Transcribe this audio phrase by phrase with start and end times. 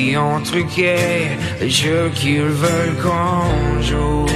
[0.00, 0.96] Qui ont truqué
[1.60, 4.26] les jeux qu'ils veulent qu'on joue.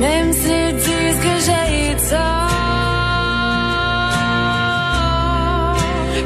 [0.00, 2.50] Même s'ils disent que j'ai tort,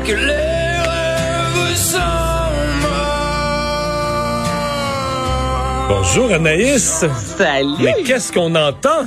[0.07, 2.53] Que les rêves sont
[2.83, 3.59] morts.
[5.89, 7.05] Bonjour Anaïs.
[7.37, 7.75] Salut!
[7.81, 9.05] Mais qu'est-ce qu'on entend?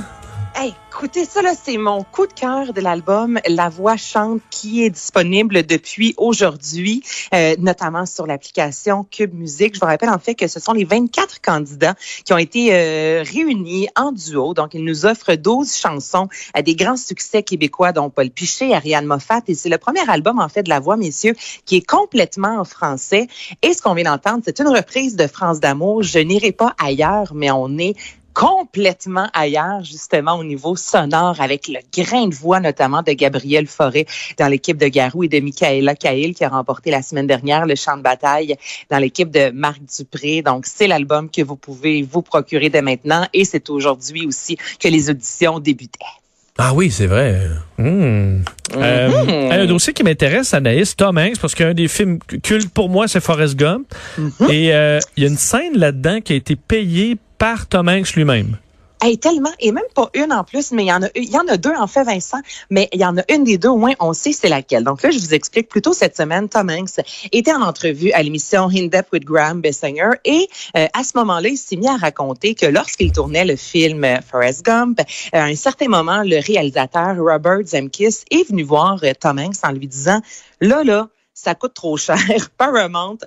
[0.54, 4.84] Hey, écoutez ça, là, c'est mon coup de cœur de l'album La Voix chante qui
[4.84, 7.02] est disponible depuis aujourd'hui,
[7.34, 9.74] euh, notamment sur l'application Cube Musique.
[9.74, 13.24] Je vous rappelle en fait que ce sont les 24 candidats qui ont été euh,
[13.24, 14.52] réunis en duo.
[14.52, 19.06] Donc, ils nous offrent 12 chansons à des grands succès québécois, dont Paul Piché, Ariane
[19.06, 19.40] Moffat.
[19.48, 22.64] Et c'est le premier album, en fait, de La Voix, messieurs, qui est complètement en
[22.64, 23.26] français.
[23.62, 26.02] Et ce qu'on vient d'entendre, c'est une reprise de France d'amour.
[26.02, 27.96] Je n'irai pas ailleurs, mais on est
[28.34, 34.06] complètement ailleurs, justement, au niveau sonore, avec le grain de voix, notamment de Gabriel Forêt
[34.38, 37.74] dans l'équipe de Garou et de Michaela Cahill, qui a remporté la semaine dernière le
[37.74, 38.56] champ de bataille
[38.90, 40.42] dans l'équipe de Marc Dupré.
[40.42, 44.88] Donc, c'est l'album que vous pouvez vous procurer dès maintenant et c'est aujourd'hui aussi que
[44.88, 46.21] les auditions débutaient.
[46.58, 47.48] Ah oui, c'est vrai.
[47.78, 48.42] Hmm.
[48.76, 49.52] Euh, Mhm.
[49.52, 53.20] Un dossier qui m'intéresse, Anaïs, Tom Hanks, parce qu'un des films cultes pour moi, c'est
[53.20, 53.86] Forrest Gump.
[54.18, 54.50] Mhm.
[54.50, 58.14] Et euh, il y a une scène là-dedans qui a été payée par Tom Hanks
[58.14, 58.56] lui-même.
[59.04, 61.36] Hey, tellement, et même pas une en plus, mais il y en a il y
[61.36, 62.38] en a deux en fait, Vincent,
[62.70, 64.84] mais il y en a une des deux au moins, on sait c'est laquelle.
[64.84, 68.68] Donc là, je vous explique plutôt cette semaine, Tom Hanks était en entrevue à l'émission
[68.72, 72.54] In Depth with Graham Bessinger et euh, à ce moment-là, il s'est mis à raconter
[72.54, 77.16] que lorsqu'il tournait le film euh, Forrest Gump, euh, à un certain moment, le réalisateur
[77.16, 80.20] Robert Zemeckis est venu voir euh, Tom Hanks en lui disant,
[80.60, 82.18] là, là, ça coûte trop cher.
[82.56, 83.18] Paramount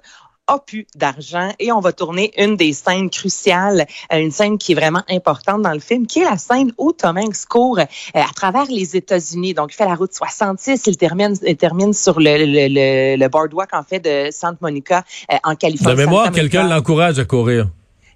[0.48, 4.74] a plus d'argent et on va tourner une des scènes cruciales, euh, une scène qui
[4.74, 7.84] est vraiment importante dans le film, qui est la scène où Tom Hanks court euh,
[8.14, 9.54] à travers les États-Unis.
[9.54, 13.28] Donc, il fait la route 66, il termine, il termine sur le, le, le, le
[13.28, 15.98] boardwalk, en fait, de Santa Monica, euh, en De Californie.
[15.98, 17.68] mémoire, Santa quelqu'un l'encourage à courir.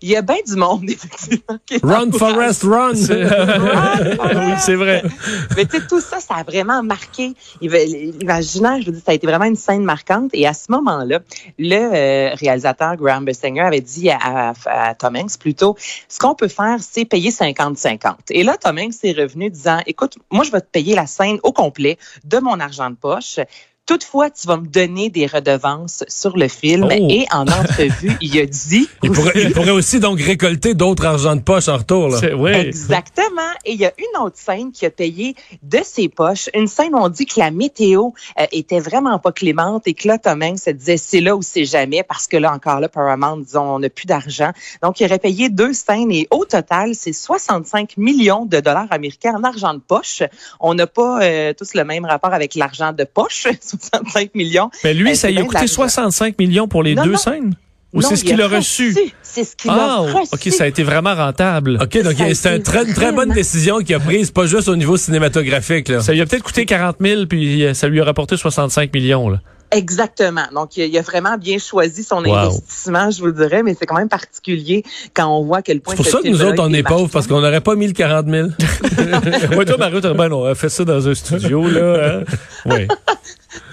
[0.02, 1.58] Il y a bien du monde, effectivement.
[1.84, 2.12] Run.
[2.12, 2.94] Forrest, run!
[2.94, 5.04] oui, c'est vrai.
[5.58, 7.34] Mais tu sais, tout ça, ça a vraiment marqué.
[7.62, 10.30] L'imaginaire, je veux dire, ça a été vraiment une scène marquante.
[10.34, 11.20] Et à ce moment-là,
[11.58, 14.54] le euh, réalisateur Graham Bessinger avait dit à, à-
[14.90, 15.76] à Tom Hanks plutôt,
[16.08, 18.16] ce qu'on peut faire, c'est payer 50-50.
[18.32, 21.40] Et là, Tom Hanks est revenu disant, écoute, moi, je vais te payer la scène
[21.44, 23.40] au complet de mon argent de poche.
[23.90, 26.90] Toutefois, tu vas me donner des redevances sur le film.
[26.92, 27.08] Oh.
[27.10, 28.88] Et en entrevue, il a dit...
[29.02, 32.10] Il pourrait, il pourrait aussi donc récolter d'autres argent de poche en retour.
[32.10, 32.20] Là.
[32.36, 32.52] Oui.
[32.52, 33.50] Exactement.
[33.66, 36.50] Et il y a une autre scène qui a payé de ses poches.
[36.54, 40.08] Une scène où on dit que la météo euh, était vraiment pas clémente et que
[40.08, 42.90] là, Tom Hanks se disait c'est là ou c'est jamais parce que là, encore là,
[42.90, 44.52] Paramount, disons, on n'a plus d'argent.
[44.84, 49.34] Donc, il aurait payé deux scènes et au total, c'est 65 millions de dollars américains
[49.36, 50.22] en argent de poche.
[50.60, 53.48] On n'a pas euh, tous le même rapport avec l'argent de poche,
[53.80, 54.70] 65 millions.
[54.84, 55.74] Mais lui, ça lui a coûté d'argent.
[55.74, 57.18] 65 millions pour les Non, deux non.
[57.18, 57.54] scènes?
[57.92, 58.96] Ou c'est ce il qu'il a reçu?
[59.24, 60.30] C'est ce qu'il Ah, a reçu.
[60.32, 61.80] OK, ça a été vraiment rentable.
[61.82, 64.76] OK, donc c'est une très, une très bonne décision qu'il a prise, pas juste au
[64.76, 65.88] niveau cinématographique.
[65.90, 66.02] Là.
[66.02, 69.28] Ça lui a peut-être coûté 40 000, puis euh, ça lui a rapporté 65 millions.
[69.30, 69.40] Là.
[69.72, 70.46] Exactement.
[70.54, 72.36] Donc, il a- vraiment bien choisi son Wow.
[72.36, 74.84] investissement, je vous le dirais, mais c'est quand même particulier
[75.16, 77.10] quand on voit à quel point C'est pour ça que nous autres, on est pauvres,
[77.12, 78.50] parce qu'on n'aurait pas mis le 40 000.
[79.54, 82.20] Moi, toi, Mario, ben, on a fait ça dans un studio, là.
[82.20, 82.24] Hein?
[82.68, 82.88] Oui.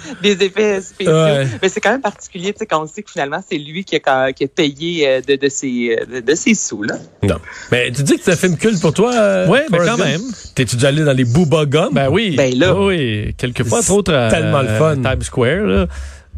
[0.22, 1.12] des effets spéciaux.
[1.12, 1.46] Ouais.
[1.62, 3.96] Mais c'est quand même particulier, tu sais, quand on sait que finalement, c'est lui qui
[4.04, 6.96] a, qui a payé euh, de, de, ses, de, de ses sous, là.
[7.22, 7.36] Non.
[7.72, 9.12] Mais tu dis que c'est un film culte pour toi?
[9.14, 10.20] euh, Ouais, mais quand même.
[10.54, 11.90] T'es-tu déjà allé dans les Booba Gum?
[11.92, 12.34] Ben oui.
[12.36, 12.74] Ben là.
[12.74, 14.97] Oui, quelquefois, C'est entre autres, à, tellement le fun.
[14.97, 15.86] Times Square, là.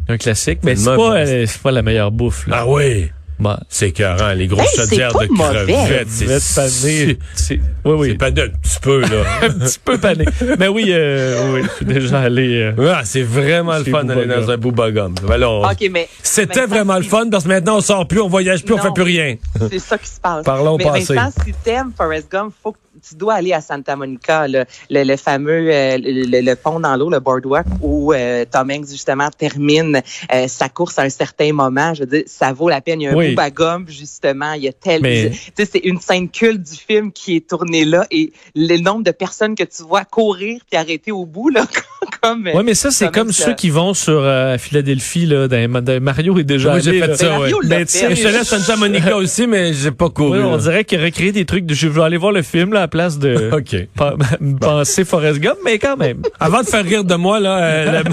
[0.07, 0.59] Un classique.
[0.63, 2.57] Mais c'est pas, euh, c'est pas la meilleure bouffe, là.
[2.61, 3.09] Ah oui.
[3.39, 3.55] Bon.
[3.69, 6.09] C'est écœurant, les grosses Hey, chaudières de crevettes.
[6.09, 6.39] C'est.
[7.35, 8.07] C'est- Oui, oui.
[8.11, 9.23] C'est pas un petit peu, là.
[9.43, 10.25] un petit peu pané.
[10.59, 12.73] Mais oui, euh, oui, je suis déjà allé.
[12.77, 15.15] euh, Ah, c'est vraiment le fun d'aller dans un Booba Gum.
[15.25, 15.63] Ben on-.
[16.21, 18.83] C'était vraiment le fun parce que maintenant on sort plus, on voyage plus, on Non.
[18.83, 19.35] fait plus rien.
[19.69, 20.43] C'est ça qui se passe.
[20.45, 21.15] Parlons Mais passé.
[21.15, 22.77] Vincent, si t'aimes Forrest Gump, faut que
[23.07, 26.95] tu dois aller à Santa Monica, le, le, le fameux euh, le, le pont dans
[26.95, 30.01] l'eau, le boardwalk, où euh, Tom Hanks justement termine
[30.33, 31.93] euh, sa course à un certain moment.
[31.93, 33.01] Je veux dire, ça vaut la peine.
[33.01, 33.29] Il y a un Oui.
[33.29, 34.53] Booba Gump, justement.
[34.53, 35.01] Il y a tel.
[35.01, 38.77] Mais- Tu sais, c'est une scène culte du film qui est tournée là et le
[38.77, 41.65] nombre de personnes que tu vois courir puis arrêter au bout là
[42.21, 42.45] comme.
[42.47, 46.37] Ouais, mais ça, c'est comme ceux qui vont sur euh, Philadelphie, là, dans, dans- Mario
[46.39, 47.15] est déjà allé, fait là.
[47.15, 47.83] ça, Mario ouais.
[47.87, 50.39] sais, Je te laisse Santa Monica aussi, mais j'ai pas couru.
[50.39, 52.79] Oui, on dirait qu'il recréer des trucs de je veux aller voir le film là,
[52.79, 53.87] à la place de OK.
[53.95, 54.15] pa-
[54.61, 56.21] penser Forrest Gump, mais quand même.
[56.39, 58.03] Avant de faire rire de moi, là, euh,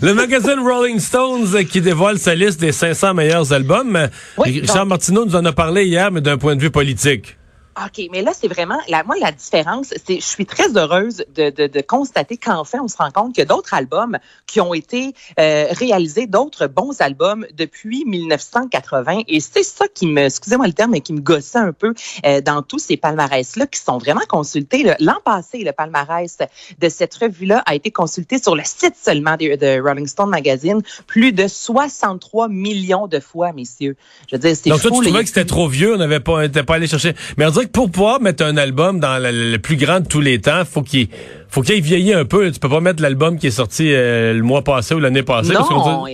[0.00, 4.08] le, le magazine Rolling Stones euh, qui dévoile sa liste des 500 meilleurs albums.
[4.38, 7.36] Oui, Richard donc- Martineau nous en a parlé hier, mais d'un point de vue politique.
[7.78, 11.48] OK, mais là, c'est vraiment, la, moi, la différence, c'est, je suis très heureuse de,
[11.48, 14.74] de, de constater qu'enfin, on se rend compte qu'il y a d'autres albums qui ont
[14.74, 19.22] été euh, réalisés, d'autres bons albums depuis 1980.
[19.26, 21.94] Et c'est ça qui me, excusez-moi le terme, mais qui me gossait un peu
[22.26, 24.94] euh, dans tous ces palmarès-là qui sont vraiment consultés.
[25.00, 26.38] L'an passé, le palmarès
[26.78, 30.82] de cette revue-là a été consulté sur le site seulement de, de Rolling Stone Magazine
[31.06, 33.96] plus de 63 millions de fois, messieurs.
[34.30, 34.88] Je veux dire, c'est Donc fou.
[34.88, 37.14] toi, tu trouvais que c'était trop vieux, on n'avait pas, on pas allé chercher.
[37.38, 40.20] Mais on que pour pouvoir mettre un album dans le, le plus grand de tous
[40.20, 41.08] les temps, faut qu'il
[41.48, 42.50] faut qu'il ait vieilli un peu.
[42.50, 45.52] Tu peux pas mettre l'album qui est sorti euh, le mois passé ou l'année passée.
[45.52, 46.06] Non,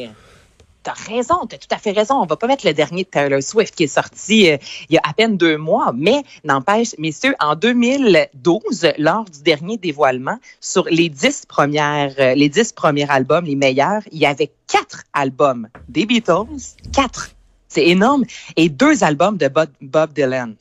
[0.88, 2.14] t'as raison, t'as tout à fait raison.
[2.14, 4.56] On va pas mettre le dernier de Taylor Swift qui est sorti euh,
[4.88, 9.76] il y a à peine deux mois, mais n'empêche, messieurs, en 2012, lors du dernier
[9.76, 14.50] dévoilement, sur les dix premières, euh, les dix premiers albums, les meilleurs, il y avait
[14.66, 17.30] quatre albums des Beatles, quatre.
[17.68, 18.24] C'est énorme.
[18.56, 20.54] Et deux albums de Bob, Bob Dylan.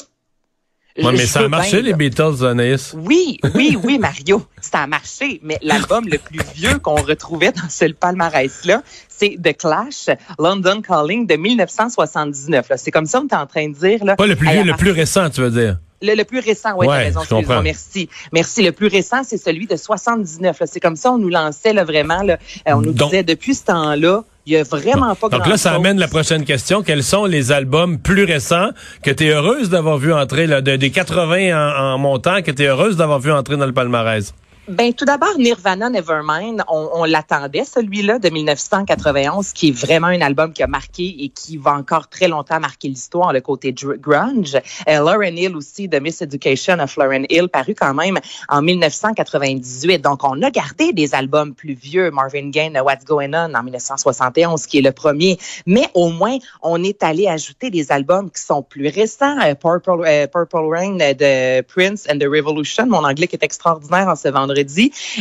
[1.03, 1.93] Ouais, mais ça a marché, bien, les.
[1.93, 2.93] Beatles, Anaïs?
[2.97, 5.39] Oui, oui, oui, Mario, ça a marché.
[5.43, 10.07] Mais l'album le plus vieux qu'on retrouvait dans ce palmarès-là, c'est The Clash,
[10.39, 12.69] London Calling de 1979.
[12.69, 12.77] là.
[12.77, 14.03] C'est comme ça, on est en train de dire.
[14.03, 15.77] Là, Pas le plus vieux, le plus récent, tu veux dire?
[16.01, 18.07] le, le plus récent, oui, Ouais, raison, je merci.
[18.31, 18.61] Merci.
[18.63, 20.59] Le plus récent, c'est celui de 79.
[20.59, 20.67] là.
[20.67, 22.21] C'est comme ça, on nous lançait là, vraiment.
[22.21, 25.45] Là, euh, on nous Donc- disait, depuis ce temps-là, il y a vraiment pas Donc
[25.45, 26.81] là, ça amène la prochaine question.
[26.81, 28.69] Quels sont les albums plus récents
[29.03, 32.51] que tu es heureuse d'avoir vu entrer, là, de- des 80 en, en montant, que
[32.51, 34.33] tu es heureuse d'avoir vu entrer dans le palmarès?
[34.67, 40.19] Ben, tout d'abord, Nirvana Nevermind, on, on l'attendait, celui-là de 1991, qui est vraiment un
[40.19, 44.57] album qui a marqué et qui va encore très longtemps marquer l'histoire, le côté grunge.
[44.89, 48.19] Euh, Lauren Hill aussi, de Miss Education of Lauren Hill, paru quand même
[48.49, 50.01] en 1998.
[50.01, 54.65] Donc, on a gardé des albums plus vieux, Marvin Gaye, What's Going On en 1971,
[54.65, 55.39] qui est le premier.
[55.65, 59.39] Mais au moins, on est allé ajouter des albums qui sont plus récents.
[59.39, 64.09] Euh, Purple, euh, Purple Rain de Prince and the Revolution, mon anglais qui est extraordinaire
[64.09, 64.56] en ce vendredi.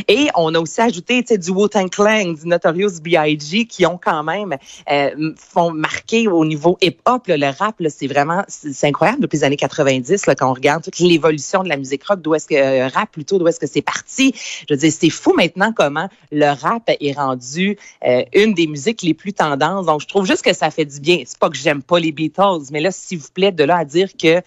[0.08, 3.66] Et on a aussi ajouté du Wu-Tang Clan, du Notorious B.I.G.
[3.66, 4.56] qui ont quand même
[4.90, 7.22] euh, font marquer au niveau hip-hop.
[7.28, 10.98] le rap, c'est vraiment c'est incroyable depuis les années 90 là, quand on regarde toute
[10.98, 13.82] l'évolution de la musique rock, d'où est-ce que euh, rap plutôt, d'où est-ce que c'est
[13.82, 14.34] parti.
[14.68, 19.02] Je veux dire, c'est fou maintenant comment le rap est rendu euh, une des musiques
[19.02, 19.86] les plus tendances.
[19.86, 21.22] Donc, je trouve juste que ça fait du bien.
[21.26, 23.84] C'est pas que j'aime pas les Beatles, mais là, s'il vous plaît, de là à
[23.84, 24.40] dire que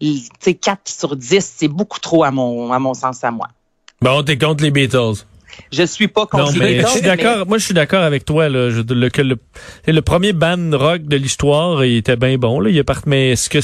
[0.00, 3.48] tu sais, 4 sur 10, c'est beaucoup trop à mon, à mon sens à moi.
[4.00, 5.24] Bon, t'es contre les Beatles.
[5.72, 7.46] Je suis pas contre Non, les mais je Beatles, suis mais- d'accord.
[7.46, 8.48] Moi, je suis d'accord avec toi.
[8.48, 9.36] Là, Je- le, que le,
[9.88, 12.60] le premier band rock de l'histoire, il était bien bon.
[12.60, 12.70] Là.
[12.70, 13.58] Il est parti, mais est-ce que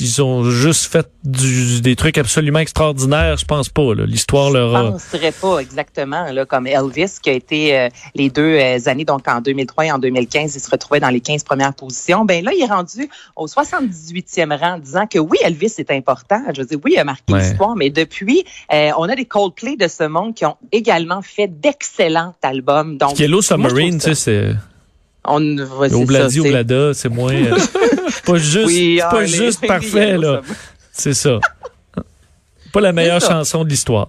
[0.00, 3.94] ils ont juste fait du- des trucs absolument extraordinaires Je pense pas.
[3.94, 4.90] L'histoire leur Je a.
[4.92, 9.26] penserais pas exactement, là, comme Elvis, qui a été euh, les deux euh, années, donc
[9.28, 12.24] en 2003 et en 2015, il se retrouvait dans les 15 premières positions.
[12.24, 16.42] Ben là, il est rendu au 78e rang, disant que oui, Elvis est important.
[16.54, 17.40] Je veux dire, oui, il a marqué Ouais.
[17.48, 21.48] l'histoire, mais depuis, euh, on a des Coldplay de ce monde qui ont également fait
[21.48, 22.96] d'excellents albums.
[22.98, 24.50] Donc, Yellow je Submarine, tu sais, c'est
[25.28, 25.56] on,
[25.88, 27.32] c'est Obladi, Oblada, c'est moins.
[27.34, 27.56] euh,
[28.24, 30.40] pas juste, Oui, ah, pas les- juste les parfait là.
[30.92, 31.38] C'est ça.
[32.72, 34.08] Pas la meilleure chanson de l'histoire.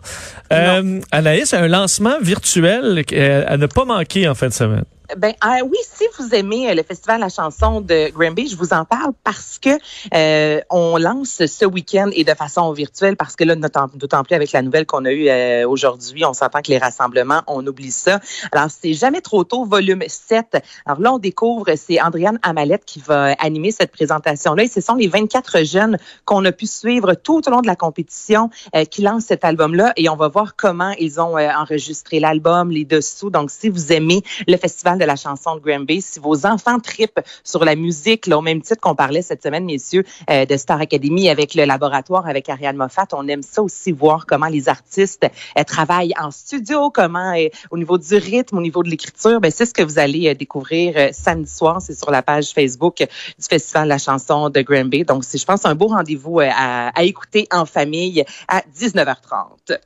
[0.51, 4.83] Euh, Anaïs, un lancement virtuel euh, à ne pas manquer en fin de semaine.
[5.15, 8.73] Ben ah oui, si vous aimez euh, le festival La Chanson de Granby, je vous
[8.73, 9.69] en parle parce que
[10.13, 14.51] euh, on lance ce week-end et de façon virtuelle parce que là, d'autant plus avec
[14.51, 18.19] la nouvelle qu'on a eue euh, aujourd'hui, on s'entend que les rassemblements, on oublie ça.
[18.51, 20.57] Alors c'est jamais trop tôt, volume 7.
[20.85, 24.95] Alors là, on découvre, c'est Andréane Amalette qui va animer cette présentation-là et ce sont
[24.95, 29.03] les 24 jeunes qu'on a pu suivre tout au long de la compétition euh, qui
[29.03, 33.29] lancent cet album-là et on va voir comment ils ont euh, enregistré l'album, les dessous.
[33.29, 36.01] Donc si vous aimez le festival de la chanson de Granby.
[36.01, 39.65] Si vos enfants tripent sur la musique, là, au même titre qu'on parlait cette semaine,
[39.65, 43.91] messieurs, euh, de Star Academy avec le laboratoire, avec Ariane Moffat, on aime ça aussi
[43.91, 45.27] voir comment les artistes
[45.57, 49.39] euh, travaillent en studio, comment euh, au niveau du rythme, au niveau de l'écriture.
[49.39, 51.81] Ben, c'est ce que vous allez découvrir samedi soir.
[51.81, 55.03] C'est sur la page Facebook du Festival de la chanson de Granby.
[55.03, 59.77] Donc, c'est, je pense, un beau rendez-vous à écouter en famille à 19h30.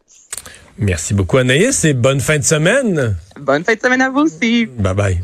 [0.81, 3.15] Merci beaucoup, Anaïs, et bonne fin de semaine.
[3.39, 4.65] Bonne fin de semaine à vous aussi.
[4.65, 5.21] Bye bye.